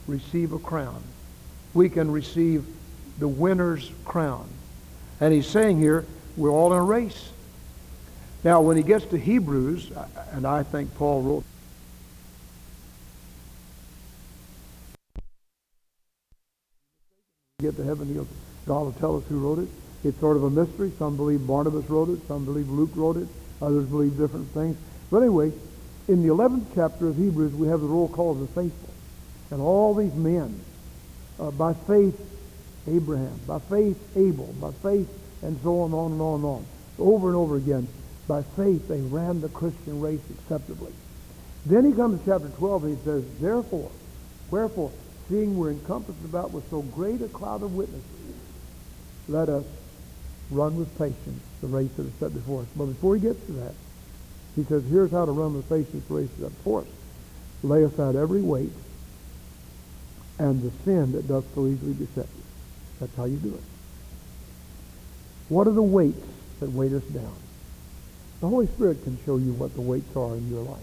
receive 0.07 0.53
a 0.53 0.59
crown. 0.59 1.03
We 1.73 1.89
can 1.89 2.11
receive 2.11 2.65
the 3.19 3.27
winner's 3.27 3.91
crown. 4.05 4.47
And 5.19 5.33
he's 5.33 5.47
saying 5.47 5.79
here, 5.79 6.05
we're 6.37 6.51
all 6.51 6.71
in 6.71 6.79
a 6.79 6.83
race. 6.83 7.29
Now, 8.43 8.61
when 8.61 8.77
he 8.77 8.83
gets 8.83 9.05
to 9.07 9.17
Hebrews, 9.17 9.91
and 10.31 10.47
I 10.47 10.63
think 10.63 10.95
Paul 10.95 11.21
wrote 11.21 11.43
get 17.61 17.75
to 17.75 17.83
heaven, 17.83 18.07
he'll, 18.13 18.27
God 18.65 18.83
will 18.83 18.91
tell 18.93 19.17
us 19.17 19.23
who 19.27 19.37
wrote 19.37 19.59
it. 19.59 19.67
It's 20.05 20.17
sort 20.21 20.37
of 20.37 20.43
a 20.45 20.49
mystery. 20.49 20.93
Some 20.97 21.17
believe 21.17 21.45
Barnabas 21.45 21.89
wrote 21.89 22.07
it. 22.07 22.25
Some 22.25 22.45
believe 22.45 22.69
Luke 22.69 22.91
wrote 22.95 23.17
it. 23.17 23.27
Others 23.61 23.87
believe 23.87 24.17
different 24.17 24.47
things. 24.51 24.77
But 25.11 25.17
anyway, 25.17 25.51
in 26.07 26.25
the 26.25 26.33
11th 26.33 26.67
chapter 26.73 27.09
of 27.09 27.17
Hebrews, 27.17 27.53
we 27.53 27.67
have 27.67 27.81
the 27.81 27.87
roll 27.87 28.07
call 28.07 28.31
of 28.31 28.39
the 28.39 28.47
faithful. 28.47 28.93
And 29.51 29.59
all 29.61 29.93
these 29.93 30.13
men, 30.13 30.61
uh, 31.39 31.51
by 31.51 31.73
faith, 31.73 32.19
Abraham, 32.87 33.39
by 33.47 33.59
faith, 33.59 33.97
Abel, 34.17 34.53
by 34.59 34.71
faith, 34.83 35.09
and 35.41 35.59
so 35.61 35.81
on, 35.81 35.93
on 35.93 36.11
and 36.13 36.21
on 36.21 36.35
and 36.35 36.45
on. 36.45 36.65
Over 36.97 37.27
and 37.27 37.37
over 37.37 37.55
again, 37.55 37.87
by 38.27 38.43
faith, 38.43 38.87
they 38.87 39.01
ran 39.01 39.41
the 39.41 39.49
Christian 39.49 40.01
race 40.01 40.21
acceptably. 40.29 40.91
Then 41.65 41.85
he 41.85 41.93
comes 41.93 42.19
to 42.19 42.25
chapter 42.25 42.49
12 42.49 42.83
and 42.83 42.97
he 42.97 43.03
says, 43.03 43.23
Therefore, 43.39 43.91
wherefore, 44.51 44.91
seeing 45.29 45.57
we're 45.57 45.71
encompassed 45.71 46.23
about 46.25 46.51
with 46.51 46.69
so 46.69 46.81
great 46.81 47.21
a 47.21 47.27
cloud 47.27 47.63
of 47.63 47.75
witnesses, 47.75 48.03
let 49.27 49.49
us 49.49 49.65
run 50.51 50.75
with 50.75 50.97
patience 50.97 51.43
the 51.61 51.67
race 51.67 51.91
that 51.97 52.07
is 52.07 52.13
set 52.19 52.33
before 52.33 52.61
us. 52.61 52.67
But 52.75 52.85
before 52.85 53.15
he 53.15 53.21
gets 53.21 53.45
to 53.45 53.51
that, 53.53 53.73
he 54.55 54.63
says, 54.63 54.83
here's 54.89 55.11
how 55.11 55.25
to 55.25 55.31
run 55.31 55.53
with 55.53 55.69
patience 55.69 56.05
the 56.07 56.13
race 56.13 56.29
that 56.39 56.45
is 56.45 56.51
set 56.51 56.57
before 56.57 56.81
us. 56.81 56.87
Lay 57.63 57.83
aside 57.83 58.15
every 58.15 58.41
weight 58.41 58.71
and 60.39 60.61
the 60.61 60.71
sin 60.83 61.11
that 61.11 61.27
doth 61.27 61.45
so 61.53 61.67
easily 61.67 61.93
beset 61.93 62.25
you. 62.35 62.43
That's 62.99 63.15
how 63.15 63.25
you 63.25 63.37
do 63.37 63.53
it. 63.53 63.63
What 65.49 65.67
are 65.67 65.73
the 65.73 65.81
weights 65.81 66.25
that 66.59 66.71
weight 66.71 66.93
us 66.93 67.03
down? 67.03 67.35
The 68.39 68.47
Holy 68.47 68.67
Spirit 68.67 69.03
can 69.03 69.19
show 69.25 69.37
you 69.37 69.51
what 69.53 69.73
the 69.75 69.81
weights 69.81 70.15
are 70.15 70.35
in 70.35 70.49
your 70.49 70.63
life. 70.63 70.79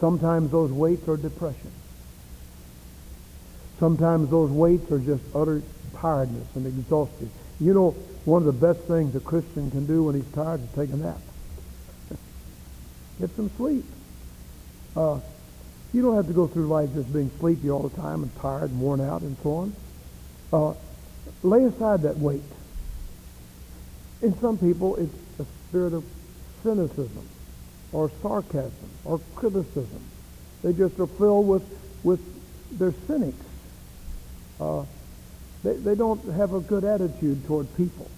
Sometimes 0.00 0.50
those 0.50 0.72
weights 0.72 1.06
are 1.08 1.16
depression. 1.16 1.70
Sometimes 3.78 4.30
those 4.30 4.50
weights 4.50 4.90
are 4.90 4.98
just 4.98 5.22
utter 5.34 5.62
tiredness 5.96 6.46
and 6.54 6.66
exhaustion. 6.66 7.30
You 7.60 7.74
know, 7.74 7.90
one 8.24 8.46
of 8.46 8.46
the 8.46 8.66
best 8.66 8.86
things 8.86 9.14
a 9.14 9.20
Christian 9.20 9.70
can 9.70 9.86
do 9.86 10.04
when 10.04 10.14
he's 10.14 10.30
tired 10.32 10.62
is 10.62 10.70
take 10.74 10.90
a 10.90 10.96
nap. 10.96 11.20
Get 13.20 13.34
some 13.36 13.50
sleep. 13.56 13.84
Uh, 14.96 15.20
you 15.94 16.02
don't 16.02 16.16
have 16.16 16.26
to 16.26 16.32
go 16.32 16.48
through 16.48 16.66
life 16.66 16.92
just 16.92 17.12
being 17.12 17.30
sleepy 17.38 17.70
all 17.70 17.88
the 17.88 17.96
time 17.96 18.24
and 18.24 18.36
tired 18.40 18.68
and 18.68 18.80
worn 18.80 19.00
out 19.00 19.22
and 19.22 19.36
so 19.42 19.50
on. 19.52 19.76
Uh, 20.52 20.74
lay 21.44 21.64
aside 21.64 22.02
that 22.02 22.18
weight. 22.18 22.42
In 24.20 24.36
some 24.40 24.58
people, 24.58 24.96
it's 24.96 25.14
a 25.38 25.46
spirit 25.68 25.92
of 25.92 26.04
cynicism 26.64 27.28
or 27.92 28.10
sarcasm 28.22 28.90
or 29.04 29.20
criticism. 29.36 30.00
They 30.64 30.72
just 30.72 30.98
are 30.98 31.06
filled 31.06 31.46
with, 31.46 31.62
with 32.02 32.20
they're 32.72 32.94
cynics. 33.06 33.44
Uh, 34.60 34.84
they, 35.62 35.74
they 35.74 35.94
don't 35.94 36.24
have 36.32 36.54
a 36.54 36.60
good 36.60 36.82
attitude 36.82 37.46
toward 37.46 37.68
people. 37.76 38.10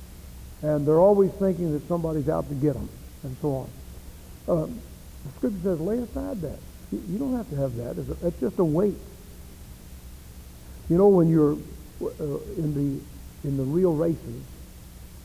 And 0.63 0.87
they're 0.87 1.01
always 1.01 1.31
thinking 1.33 1.73
that 1.73 1.87
somebody's 1.89 2.31
out 2.31 2.49
to 2.49 2.55
get 2.55 2.73
them 2.73 2.89
and 3.23 3.37
so 3.43 3.55
on. 3.55 3.71
Uh, 4.49 4.67
the 4.67 5.33
scripture 5.37 5.61
says, 5.63 5.81
lay 5.81 5.99
aside 5.99 6.41
that. 6.41 6.59
You, 6.93 7.19
don't 7.19 7.37
have 7.37 7.51
to 7.51 7.57
have 7.57 7.77
that. 7.77 8.17
It's, 8.23 8.41
just 8.41 8.59
a 8.59 8.65
weight. 8.65 8.95
You 10.89 10.97
know, 10.97 11.09
when 11.09 11.29
you're 11.29 11.57
uh, 12.03 12.39
in 12.57 12.75
the 12.75 13.01
in 13.49 13.57
the 13.57 13.65
real 13.65 13.93
races, 13.93 14.43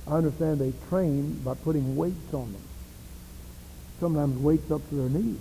I 0.08 0.16
understand 0.16 0.60
they 0.60 0.74
train 0.90 1.34
by 1.44 1.54
putting 1.54 1.96
weights 1.96 2.34
on 2.34 2.52
them. 2.52 2.62
Sometimes 4.00 4.38
weights 4.38 4.72
up 4.72 4.88
to 4.90 4.96
their 4.96 5.10
knees. 5.10 5.40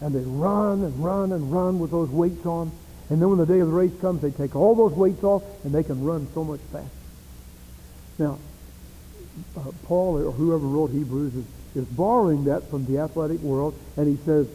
And 0.00 0.14
they 0.14 0.20
run 0.20 0.82
and 0.82 1.04
run 1.04 1.32
and 1.32 1.52
run 1.52 1.78
with 1.78 1.90
those 1.90 2.08
weights 2.08 2.46
on 2.46 2.72
and 3.10 3.20
then 3.20 3.28
when 3.28 3.38
the 3.38 3.46
day 3.46 3.58
of 3.58 3.66
the 3.66 3.74
race 3.74 3.92
comes, 4.00 4.22
they 4.22 4.30
take 4.30 4.54
all 4.54 4.76
those 4.76 4.92
weights 4.92 5.24
off 5.24 5.42
and 5.64 5.74
they 5.74 5.82
can 5.82 6.02
run 6.04 6.28
so 6.32 6.44
much 6.44 6.60
faster. 6.72 6.88
Now, 8.18 8.38
uh, 9.56 9.72
Paul 9.84 10.16
or 10.24 10.30
whoever 10.30 10.64
wrote 10.64 10.92
Hebrews 10.92 11.34
is, 11.34 11.44
is 11.74 11.84
borrowing 11.86 12.44
that 12.44 12.70
from 12.70 12.86
the 12.86 12.98
athletic 12.98 13.40
world, 13.40 13.74
and 13.96 14.06
he 14.06 14.24
says, 14.24 14.46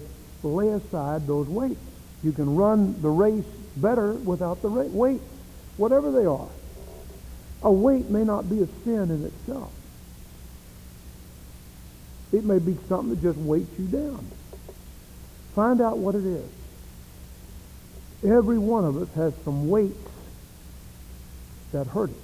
lay 0.47 0.69
aside 0.69 1.27
those 1.27 1.47
weights. 1.47 1.79
You 2.23 2.31
can 2.31 2.55
run 2.55 3.01
the 3.01 3.09
race 3.09 3.45
better 3.77 4.13
without 4.13 4.61
the 4.61 4.69
weights, 4.69 5.23
whatever 5.77 6.11
they 6.11 6.25
are. 6.25 6.49
A 7.63 7.71
weight 7.71 8.09
may 8.09 8.23
not 8.23 8.49
be 8.49 8.61
a 8.61 8.67
sin 8.83 9.11
in 9.11 9.25
itself. 9.25 9.71
It 12.31 12.43
may 12.43 12.59
be 12.59 12.77
something 12.87 13.09
that 13.09 13.21
just 13.21 13.37
weights 13.37 13.79
you 13.79 13.85
down. 13.85 14.25
Find 15.53 15.81
out 15.81 15.97
what 15.97 16.15
it 16.15 16.25
is. 16.25 16.49
Every 18.23 18.57
one 18.57 18.83
of 18.85 19.01
us 19.01 19.13
has 19.13 19.33
some 19.43 19.69
weights 19.69 20.09
that 21.71 21.87
hurt 21.87 22.09
us. 22.09 22.15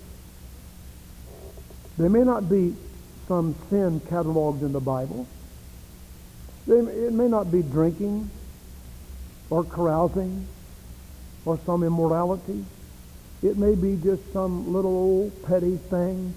There 1.97 2.09
may 2.09 2.23
not 2.23 2.49
be 2.49 2.75
some 3.27 3.55
sin 3.69 3.99
cataloged 4.01 4.61
in 4.61 4.73
the 4.73 4.79
Bible. 4.79 5.27
It 6.71 7.13
may 7.13 7.27
not 7.27 7.51
be 7.51 7.61
drinking 7.61 8.29
or 9.49 9.63
carousing 9.63 10.47
or 11.45 11.59
some 11.65 11.83
immorality. 11.83 12.63
It 13.43 13.57
may 13.57 13.75
be 13.75 13.95
just 14.01 14.31
some 14.31 14.71
little 14.71 14.95
old 14.95 15.43
petty 15.43 15.77
thing 15.77 16.33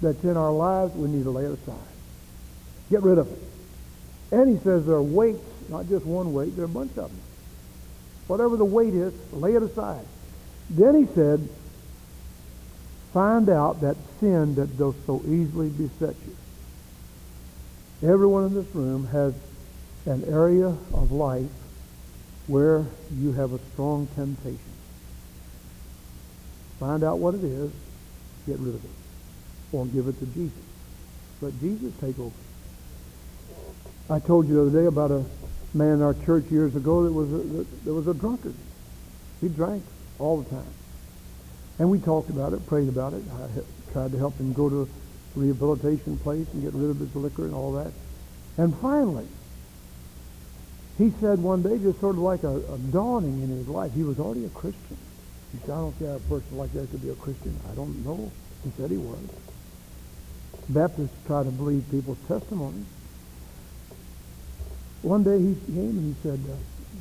that's 0.00 0.24
in 0.24 0.36
our 0.36 0.52
lives 0.52 0.94
we 0.94 1.08
need 1.08 1.24
to 1.24 1.30
lay 1.30 1.44
it 1.44 1.58
aside. 1.62 1.76
Get 2.90 3.02
rid 3.02 3.18
of 3.18 3.30
it. 3.30 3.42
And 4.32 4.48
he 4.48 4.62
says 4.64 4.86
there 4.86 4.96
are 4.96 5.02
weights, 5.02 5.44
not 5.68 5.88
just 5.88 6.06
one 6.06 6.32
weight, 6.32 6.56
there 6.56 6.64
are 6.64 6.66
a 6.66 6.68
bunch 6.68 6.90
of 6.96 7.10
them 7.10 7.20
whatever 8.30 8.56
the 8.56 8.64
weight 8.64 8.94
is, 8.94 9.12
lay 9.32 9.54
it 9.54 9.62
aside. 9.62 10.06
Then 10.70 10.94
he 10.94 11.12
said, 11.14 11.48
find 13.12 13.48
out 13.48 13.80
that 13.80 13.96
sin 14.20 14.54
that 14.54 14.78
does 14.78 14.94
so 15.04 15.20
easily 15.26 15.68
beset 15.68 16.14
you. 16.24 18.08
Everyone 18.08 18.44
in 18.44 18.54
this 18.54 18.72
room 18.72 19.08
has 19.08 19.34
an 20.10 20.24
area 20.24 20.66
of 20.66 21.12
life 21.12 21.50
where 22.48 22.84
you 23.14 23.32
have 23.32 23.52
a 23.52 23.58
strong 23.72 24.08
temptation. 24.16 24.58
Find 26.80 27.04
out 27.04 27.18
what 27.18 27.34
it 27.34 27.44
is, 27.44 27.70
get 28.46 28.58
rid 28.58 28.74
of 28.74 28.84
it, 28.84 28.90
or 29.72 29.86
give 29.86 30.08
it 30.08 30.18
to 30.18 30.26
Jesus. 30.26 30.58
Let 31.40 31.58
Jesus 31.60 31.92
take 32.00 32.18
over. 32.18 32.34
I 34.08 34.18
told 34.18 34.48
you 34.48 34.54
the 34.54 34.62
other 34.62 34.80
day 34.80 34.86
about 34.86 35.12
a 35.12 35.24
man 35.72 35.94
in 35.94 36.02
our 36.02 36.14
church 36.14 36.50
years 36.50 36.74
ago 36.74 37.04
that 37.04 37.12
was 37.12 37.32
a, 37.32 37.64
that 37.84 37.94
was 37.94 38.08
a 38.08 38.14
drunkard. 38.14 38.54
He 39.40 39.48
drank 39.48 39.84
all 40.18 40.42
the 40.42 40.50
time. 40.50 40.74
And 41.78 41.88
we 41.88 41.98
talked 42.00 42.30
about 42.30 42.52
it, 42.52 42.66
prayed 42.66 42.88
about 42.88 43.12
it. 43.12 43.22
I 43.32 43.92
tried 43.92 44.10
to 44.12 44.18
help 44.18 44.36
him 44.38 44.52
go 44.52 44.68
to 44.68 44.82
a 44.82 44.86
rehabilitation 45.38 46.18
place 46.18 46.48
and 46.52 46.62
get 46.62 46.74
rid 46.74 46.90
of 46.90 46.98
his 46.98 47.14
liquor 47.14 47.44
and 47.44 47.54
all 47.54 47.72
that. 47.74 47.92
And 48.58 48.76
finally, 48.78 49.28
he 51.00 51.10
said 51.20 51.38
one 51.38 51.62
day, 51.62 51.78
just 51.78 52.00
sort 52.00 52.16
of 52.16 52.22
like 52.22 52.42
a, 52.42 52.56
a 52.56 52.78
dawning 52.92 53.42
in 53.42 53.48
his 53.48 53.68
life, 53.68 53.92
he 53.92 54.02
was 54.02 54.18
already 54.18 54.44
a 54.44 54.50
Christian. 54.50 54.96
He 55.52 55.58
said, 55.58 55.70
I 55.70 55.76
don't 55.76 55.98
see 55.98 56.04
how 56.04 56.16
a 56.16 56.20
person 56.20 56.56
like 56.56 56.72
that 56.72 56.90
could 56.90 57.02
be 57.02 57.10
a 57.10 57.14
Christian. 57.14 57.58
I 57.70 57.74
don't 57.74 58.04
know. 58.04 58.30
He 58.64 58.70
said 58.76 58.90
he 58.90 58.96
was. 58.96 59.18
Baptists 60.68 61.16
try 61.26 61.42
to 61.42 61.50
believe 61.50 61.84
people's 61.90 62.18
testimonies. 62.28 62.86
One 65.02 65.24
day 65.24 65.38
he 65.38 65.54
came 65.72 65.96
and 65.96 66.14
he 66.14 66.22
said, 66.22 66.38
uh, 66.48 66.56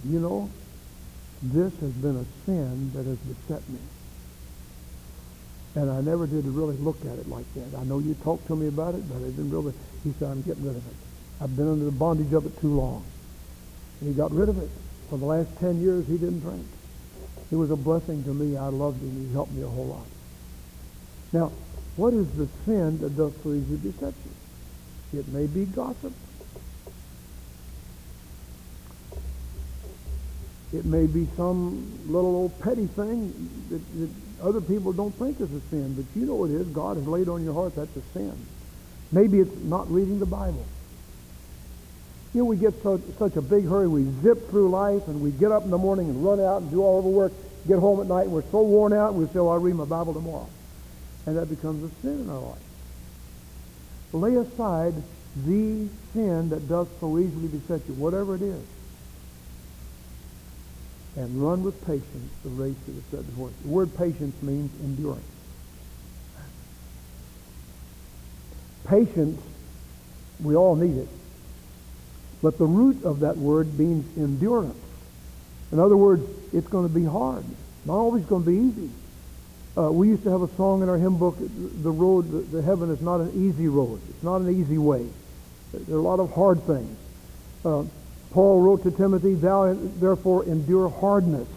you 0.08 0.20
know, 0.20 0.50
this 1.44 1.74
has 1.79 1.91
been 1.91 2.15
a 2.15 2.25
sin 2.46 2.91
that 2.94 3.06
has 3.06 3.18
beset 3.18 3.68
me. 3.70 3.79
And 5.75 5.91
I 5.91 6.01
never 6.01 6.25
did 6.25 6.46
really 6.46 6.77
look 6.77 7.00
at 7.06 7.20
it 7.20 7.27
like 7.27 7.46
that. 7.53 7.77
I 7.77 7.84
know 7.84 8.00
you 8.00 8.15
talked 8.24 8.48
to 8.48 8.56
me 8.56 8.68
about 8.68 8.96
it, 8.96 9.08
but 9.08 9.18
I 9.18 9.29
didn't 9.29 9.51
really. 9.51 9.74
He 10.03 10.13
said, 10.18 10.29
I'm 10.29 10.41
getting 10.41 10.65
rid 10.65 10.75
of 10.75 10.88
it. 10.88 10.96
I've 11.41 11.56
been 11.56 11.70
under 11.70 11.86
the 11.86 11.91
bondage 11.91 12.34
of 12.34 12.46
it 12.46 12.60
too 12.60 12.74
long. 12.74 13.06
And 14.00 14.10
he 14.10 14.15
got 14.15 14.32
rid 14.32 14.50
of 14.50 14.58
it. 14.58 14.70
For 15.10 15.18
the 15.18 15.25
last 15.25 15.50
10 15.60 15.82
years, 15.82 16.06
he 16.08 16.18
didn't 16.18 16.41
drink. 16.41 16.65
It 17.51 17.56
was 17.56 17.72
a 17.72 17.75
blessing 17.75 18.24
to 18.24 18.34
me. 18.34 18.58
I 18.58 18.68
loved 18.68 19.01
him. 19.01 19.27
He 19.27 19.34
helped 19.34 19.51
me 19.53 19.63
a 19.63 19.68
whole 19.68 19.88
lot. 19.88 20.06
Now, 21.34 21.51
what 21.96 22.13
is 22.13 22.32
the 22.38 22.48
sin 22.65 23.00
that 23.00 23.18
does 23.18 23.34
so 23.44 23.53
easily 23.53 23.77
beset 23.77 24.13
you? 24.24 25.20
It 25.20 25.27
may 25.29 25.48
be 25.48 25.65
gossip. 25.65 26.13
It 30.72 30.86
may 30.86 31.08
be 31.08 31.27
some 31.36 32.00
little 32.08 32.36
old 32.36 32.60
petty 32.60 32.86
thing 32.86 33.34
that, 33.70 34.00
that 34.00 34.10
other 34.44 34.62
people 34.62 34.94
don't 34.94 35.13
think 35.15 35.41
is 35.41 35.51
a 35.51 35.62
sin, 35.70 35.96
but 35.96 36.06
you 36.15 36.27
know 36.27 36.46
it 36.46 36.51
is. 36.51 36.68
God 36.68 36.98
has 36.98 37.08
laid 37.08 37.27
on 37.27 37.44
your 37.44 37.53
heart 37.53 37.75
that's 37.75 37.96
a 37.98 38.01
sin. 38.13 38.38
Maybe 39.12 39.39
it's 39.39 39.58
not 39.63 39.91
reading 39.91 40.20
the 40.20 40.27
Bible. 40.27 40.65
You 42.34 42.42
know, 42.42 42.46
we 42.46 42.58
get 42.58 42.82
so, 42.84 43.02
such 43.18 43.36
a 43.36 43.42
big 43.42 43.68
hurry. 43.68 43.88
We 43.88 44.06
zip 44.22 44.50
through 44.50 44.70
life 44.70 45.08
and 45.08 45.22
we 45.22 45.32
get 45.32 45.52
up 45.52 45.64
in 45.64 45.72
the 45.72 45.78
morning 45.78 46.10
and 46.10 46.24
run 46.24 46.40
out 46.40 46.62
and 46.62 46.72
do 46.72 46.82
all 46.82 47.02
the 47.02 47.10
work, 47.10 47.34
get 47.68 47.80
home 47.80 48.02
at 48.02 48.08
night, 48.08 48.26
and 48.26 48.32
we're 48.32 48.44
so 48.52 48.62
worn 48.62 48.94
out, 48.94 49.16
we 49.16 49.26
say, 49.28 49.32
well, 49.36 49.50
I'll 49.50 49.60
read 49.60 49.76
my 49.76 49.86
Bible 49.86 50.14
tomorrow. 50.14 50.48
And 51.26 51.38
that 51.38 51.50
becomes 51.50 51.84
a 51.84 52.02
sin 52.02 52.22
in 52.22 52.30
our 52.30 52.40
life. 52.40 52.62
Lay 54.14 54.36
aside 54.36 54.94
the 55.46 55.88
sin 56.14 56.50
that 56.50 56.68
does 56.68 56.88
so 57.00 57.18
easily 57.18 57.48
beset 57.48 57.82
you, 57.88 57.94
whatever 57.96 58.36
it 58.36 58.42
is 58.42 58.64
and 61.20 61.44
run 61.44 61.64
with 61.64 61.86
patience 61.86 62.32
the 62.44 62.50
race 62.50 62.76
that 62.86 62.96
is 62.96 63.04
set 63.12 63.26
before 63.26 63.50
us. 63.50 63.54
The 63.64 63.68
word 63.68 63.96
patience 63.98 64.42
means 64.42 64.72
endurance. 64.82 65.26
Patience, 68.86 69.42
we 70.42 70.56
all 70.56 70.76
need 70.76 70.98
it. 70.98 71.08
But 72.41 72.58
the 72.58 72.65
root 72.65 73.03
of 73.03 73.19
that 73.22 73.38
word 73.38 73.77
means 73.77 74.05
endurance. 74.17 74.77
In 75.72 75.79
other 75.79 75.98
words, 75.98 76.24
it's 76.53 76.67
going 76.67 76.88
to 76.88 76.93
be 76.93 77.05
hard. 77.05 77.43
Not 77.86 77.96
always 77.96 78.25
going 78.25 78.43
to 78.43 78.50
be 78.50 78.58
easy. 78.58 78.89
Uh, 79.77 79.91
we 79.91 80.08
used 80.10 80.24
to 80.24 80.31
have 80.31 80.41
a 80.41 80.55
song 80.55 80.81
in 80.81 80.89
our 80.89 80.98
hymn 80.98 81.17
book, 81.17 81.38
the 81.39 81.91
road, 81.91 82.51
the, 82.51 82.62
heaven 82.62 82.89
is 82.89 83.01
not 83.01 83.19
an 83.19 83.31
easy 83.36 83.67
road. 83.67 84.01
It's 84.10 84.24
not 84.24 84.41
an 84.41 84.50
easy 84.50 84.77
way. 84.77 85.08
There 85.74 85.96
are 85.96 86.00
a 86.00 86.01
lot 86.01 86.19
of 86.19 86.34
hard 86.34 86.63
things. 86.63 86.98
Uh, 87.63 87.84
Paul 88.31 88.62
wrote 88.62 88.84
to 88.84 88.91
Timothy, 88.91 89.36
Thou 89.36 89.74
therefore 89.74 90.43
endure 90.46 90.89
hardness 90.89 91.48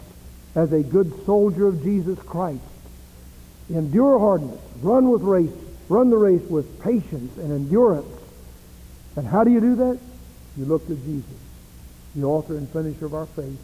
as 0.54 0.72
a 0.72 0.82
good 0.82 1.24
soldier 1.24 1.66
of 1.66 1.82
Jesus 1.82 2.18
Christ. 2.20 2.62
Endure 3.70 4.18
hardness. 4.18 4.60
Run 4.82 5.10
with 5.10 5.22
race. 5.22 5.50
Run 5.88 6.10
the 6.10 6.16
race 6.16 6.42
with 6.42 6.82
patience 6.82 7.36
and 7.38 7.52
endurance. 7.52 8.06
And 9.16 9.26
how 9.26 9.44
do 9.44 9.50
you 9.50 9.60
do 9.60 9.74
that? 9.76 9.98
You 10.56 10.66
look 10.66 10.86
to 10.86 10.94
Jesus, 10.94 11.24
the 12.14 12.24
author 12.24 12.56
and 12.56 12.68
finisher 12.68 13.06
of 13.06 13.14
our 13.14 13.26
faith, 13.26 13.58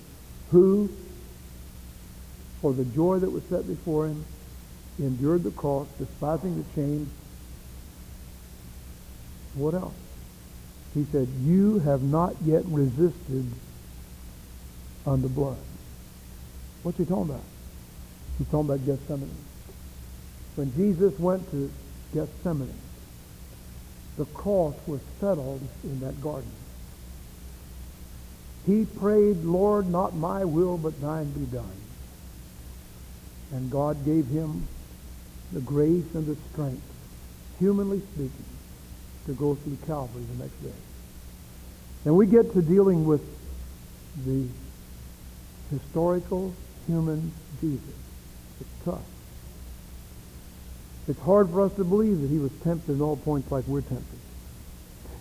who, 0.51 0.91
for 2.63 2.73
the 2.73 2.85
joy 2.85 3.19
that 3.19 3.31
was 3.31 3.43
set 3.45 3.67
before 3.67 4.07
him, 4.07 4.25
endured 4.99 5.45
the 5.45 5.51
cross, 5.51 5.87
despising 5.99 6.63
the 6.63 6.65
shame. 6.75 7.11
What 9.55 9.75
else? 9.75 9.95
He 10.95 11.05
said, 11.13 11.29
You 11.43 11.81
have 11.81 12.03
not 12.03 12.35
yet 12.45 12.63
resisted 12.67 13.47
unto 15.07 15.29
blood. 15.29 15.59
What's 16.83 16.99
he 16.99 17.05
talking 17.05 17.31
about? 17.31 17.43
He's 18.39 18.47
talking 18.49 18.71
about 18.71 18.87
Gethsemane. 18.87 19.31
When 20.57 20.75
Jesus 20.75 21.19
went 21.19 21.49
to 21.51 21.71
Gethsemane, 22.15 22.73
the 24.17 24.25
cross 24.27 24.75
was 24.87 25.01
settled 25.21 25.63
in 25.85 26.01
that 26.01 26.21
garden. 26.21 26.51
He 28.69 28.85
prayed, 28.85 29.45
Lord, 29.45 29.89
not 29.89 30.15
my 30.15 30.45
will, 30.45 30.77
but 30.77 31.01
thine 31.01 31.31
be 31.31 31.47
done. 31.47 31.65
And 33.51 33.71
God 33.71 34.05
gave 34.05 34.27
him 34.27 34.69
the 35.55 35.61
grace 35.61 36.05
and 36.13 36.27
the 36.27 36.37
strength, 36.53 36.83
humanly 37.59 38.01
speaking, 38.13 38.45
to 39.25 39.33
go 39.33 39.55
through 39.55 39.79
Calvary 39.87 40.23
the 40.37 40.45
next 40.45 40.63
day. 40.63 40.79
And 42.05 42.15
we 42.15 42.27
get 42.27 42.53
to 42.53 42.61
dealing 42.61 43.07
with 43.07 43.23
the 44.27 44.47
historical 45.71 46.53
human 46.87 47.33
Jesus. 47.63 47.81
It's 48.61 48.85
tough. 48.85 49.01
It's 51.09 51.21
hard 51.21 51.49
for 51.49 51.63
us 51.63 51.73
to 51.77 51.85
believe 51.85 52.21
that 52.21 52.29
he 52.29 52.39
was 52.39 52.53
tempted 52.63 52.93
in 52.93 53.01
all 53.01 53.17
points 53.17 53.51
like 53.51 53.67
we're 53.67 53.81
tempted. 53.81 54.19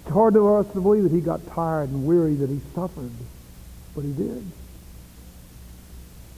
It's 0.01 0.11
hard 0.11 0.33
for 0.33 0.59
us 0.59 0.67
to 0.73 0.81
believe 0.81 1.03
that 1.03 1.13
he 1.13 1.21
got 1.21 1.47
tired 1.47 1.91
and 1.91 2.05
weary, 2.05 2.35
that 2.35 2.49
he 2.49 2.59
suffered. 2.75 3.11
But 3.97 4.05
he 4.05 4.13
did. 4.13 4.45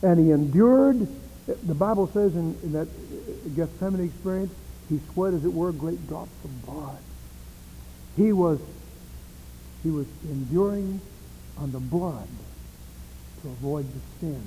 And 0.02 0.18
he 0.18 0.32
endured. 0.32 1.06
The 1.46 1.76
Bible 1.76 2.08
says 2.14 2.34
in, 2.34 2.58
in 2.64 2.72
that 2.72 2.88
uh, 2.88 3.50
Gethsemane 3.54 4.06
experience, 4.06 4.54
he 4.88 5.02
sweat, 5.12 5.34
as 5.34 5.44
it 5.44 5.52
were, 5.52 5.74
great 5.74 6.08
drops 6.08 6.32
of 6.46 6.66
blood. 6.66 7.00
He 8.16 8.32
was, 8.32 8.62
he 9.84 9.90
was 9.90 10.08
enduring 10.24 11.02
on 11.58 11.74
the 11.74 11.82
blood 11.82 12.30
to 13.42 13.50
avoid 13.50 13.86
the 13.94 14.00
sin 14.22 14.42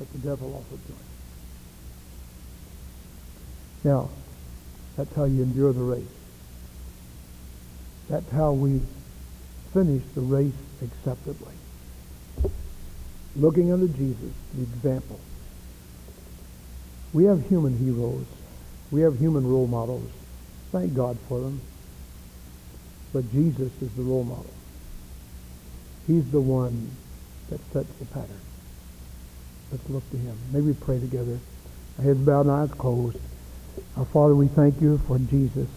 that 0.00 0.12
the 0.12 0.18
devil 0.18 0.52
offered 0.52 0.84
to 0.86 0.92
him. 0.92 0.98
Now, 3.84 4.10
that's 4.96 5.14
how 5.14 5.24
you 5.24 5.44
endure 5.44 5.72
the 5.72 5.80
race. 5.80 6.04
That's 8.08 8.28
how 8.32 8.50
we 8.50 8.80
finish 9.72 10.02
the 10.16 10.22
race 10.22 10.52
acceptably. 10.82 11.54
Looking 13.36 13.72
unto 13.72 13.88
Jesus, 13.88 14.32
the 14.54 14.62
example. 14.62 15.20
We 17.12 17.24
have 17.24 17.46
human 17.48 17.76
heroes. 17.76 18.26
We 18.90 19.02
have 19.02 19.18
human 19.18 19.46
role 19.46 19.66
models. 19.66 20.10
Thank 20.72 20.94
God 20.94 21.18
for 21.28 21.40
them. 21.40 21.60
But 23.12 23.30
Jesus 23.32 23.70
is 23.80 23.92
the 23.94 24.02
role 24.02 24.24
model. 24.24 24.52
He's 26.06 26.30
the 26.30 26.40
one 26.40 26.90
that 27.50 27.60
sets 27.72 27.92
the 27.98 28.04
pattern. 28.06 28.40
Let's 29.70 29.88
look 29.88 30.08
to 30.10 30.16
him. 30.16 30.36
Maybe 30.52 30.66
we 30.66 30.74
pray 30.74 30.98
together. 30.98 31.38
Our 31.98 32.04
heads 32.04 32.18
bowed 32.20 32.46
and 32.46 32.50
eyes 32.50 32.70
closed. 32.72 33.18
Our 33.96 34.04
Father, 34.06 34.34
we 34.34 34.48
thank 34.48 34.80
you 34.80 34.98
for 35.06 35.18
Jesus. 35.18 35.68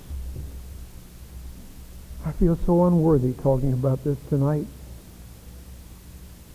I 2.25 2.31
feel 2.31 2.55
so 2.65 2.85
unworthy 2.85 3.33
talking 3.33 3.73
about 3.73 4.03
this 4.03 4.17
tonight. 4.29 4.65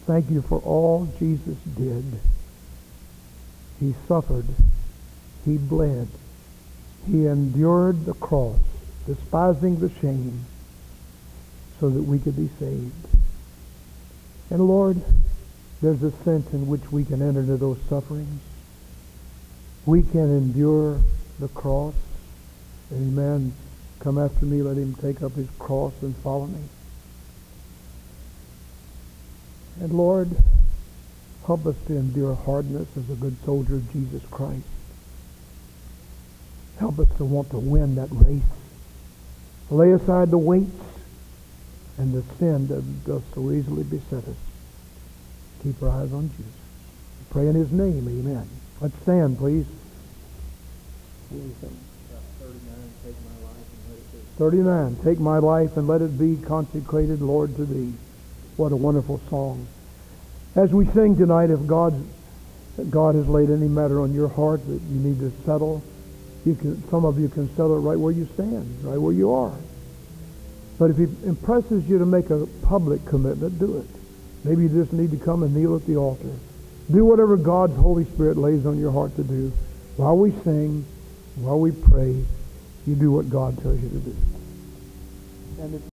Thank 0.08 0.30
you 0.30 0.40
for 0.40 0.58
all 0.60 1.06
Jesus 1.18 1.58
did. 1.76 2.02
He 3.78 3.94
suffered. 4.08 4.46
He 5.44 5.58
bled. 5.58 6.08
He 7.06 7.26
endured 7.26 8.06
the 8.06 8.14
cross, 8.14 8.58
despising 9.06 9.80
the 9.80 9.90
shame 10.00 10.46
so 11.78 11.90
that 11.90 12.02
we 12.02 12.18
could 12.18 12.36
be 12.36 12.48
saved. 12.58 13.06
And 14.48 14.66
Lord, 14.66 15.02
there's 15.82 16.02
a 16.02 16.10
sense 16.24 16.54
in 16.54 16.68
which 16.68 16.90
we 16.90 17.04
can 17.04 17.20
enter 17.20 17.40
into 17.40 17.58
those 17.58 17.78
sufferings. 17.86 18.40
We 19.84 20.02
can 20.02 20.34
endure 20.34 21.02
the 21.38 21.48
cross. 21.48 21.94
Amen. 22.94 23.52
Come 24.00 24.16
after 24.16 24.46
me, 24.46 24.62
let 24.62 24.78
him 24.78 24.94
take 24.94 25.22
up 25.22 25.32
his 25.32 25.48
cross 25.58 25.92
and 26.00 26.16
follow 26.16 26.46
me. 26.46 26.60
And 29.80 29.92
Lord, 29.92 30.28
help 31.46 31.66
us 31.66 31.76
to 31.86 31.96
endure 31.96 32.34
hardness 32.34 32.88
as 32.96 33.08
a 33.10 33.14
good 33.14 33.36
soldier 33.44 33.76
of 33.76 33.92
Jesus 33.92 34.22
Christ. 34.30 34.66
Help 36.78 36.98
us 36.98 37.08
to 37.16 37.24
want 37.24 37.50
to 37.50 37.58
win 37.58 37.94
that 37.96 38.08
race. 38.10 38.42
Lay 39.70 39.92
aside 39.92 40.30
the 40.30 40.38
weights 40.38 40.70
and 41.98 42.14
the 42.14 42.22
sin 42.38 42.66
that 42.68 43.04
does 43.04 43.22
so 43.34 43.50
easily 43.50 43.84
beset 43.84 44.26
us. 44.26 44.36
Keep 45.62 45.82
our 45.82 45.90
eyes 45.90 46.12
on 46.12 46.30
Jesus. 46.30 46.52
Pray 47.30 47.48
in 47.48 47.54
his 47.54 47.70
name, 47.72 48.08
amen. 48.08 48.48
Let's 48.80 48.96
stand, 49.02 49.38
please. 49.38 49.66
39, 54.38 54.96
take 55.02 55.18
my 55.18 55.38
life 55.38 55.76
and 55.76 55.88
let 55.88 56.00
it 56.00 56.18
be 56.18 56.36
consecrated, 56.36 57.20
Lord, 57.20 57.56
to 57.56 57.64
thee. 57.64 57.92
What 58.58 58.72
a 58.72 58.76
wonderful 58.76 59.20
song. 59.30 59.68
As 60.56 60.72
we 60.72 60.84
sing 60.86 61.16
tonight, 61.16 61.50
if 61.50 61.64
God, 61.68 61.94
God 62.90 63.14
has 63.14 63.28
laid 63.28 63.50
any 63.50 63.68
matter 63.68 64.00
on 64.00 64.12
your 64.12 64.26
heart 64.26 64.66
that 64.66 64.82
you 64.82 64.98
need 64.98 65.20
to 65.20 65.30
settle, 65.46 65.80
you 66.44 66.56
can, 66.56 66.82
some 66.90 67.04
of 67.04 67.20
you 67.20 67.28
can 67.28 67.48
settle 67.50 67.76
it 67.76 67.88
right 67.88 67.96
where 67.96 68.12
you 68.12 68.28
stand, 68.34 68.82
right 68.82 69.00
where 69.00 69.12
you 69.12 69.32
are. 69.32 69.54
But 70.76 70.90
if 70.90 70.96
he 70.96 71.04
impresses 71.24 71.88
you 71.88 72.00
to 72.00 72.06
make 72.06 72.30
a 72.30 72.46
public 72.62 73.06
commitment, 73.06 73.60
do 73.60 73.78
it. 73.78 73.86
Maybe 74.42 74.64
you 74.64 74.68
just 74.68 74.92
need 74.92 75.12
to 75.12 75.18
come 75.24 75.44
and 75.44 75.54
kneel 75.54 75.76
at 75.76 75.86
the 75.86 75.96
altar. 75.96 76.34
Do 76.90 77.04
whatever 77.04 77.36
God's 77.36 77.76
Holy 77.76 78.06
Spirit 78.06 78.38
lays 78.38 78.66
on 78.66 78.76
your 78.76 78.90
heart 78.90 79.14
to 79.16 79.22
do 79.22 79.52
while 79.96 80.18
we 80.18 80.32
sing 80.42 80.84
While 81.36 81.60
we 81.60 81.70
pray, 81.70 82.24
you 82.86 82.94
do 82.96 83.12
what 83.12 83.30
God 83.30 83.62
tells 83.62 83.80
you 83.80 83.88
to 83.88 83.98
do. 83.98 85.88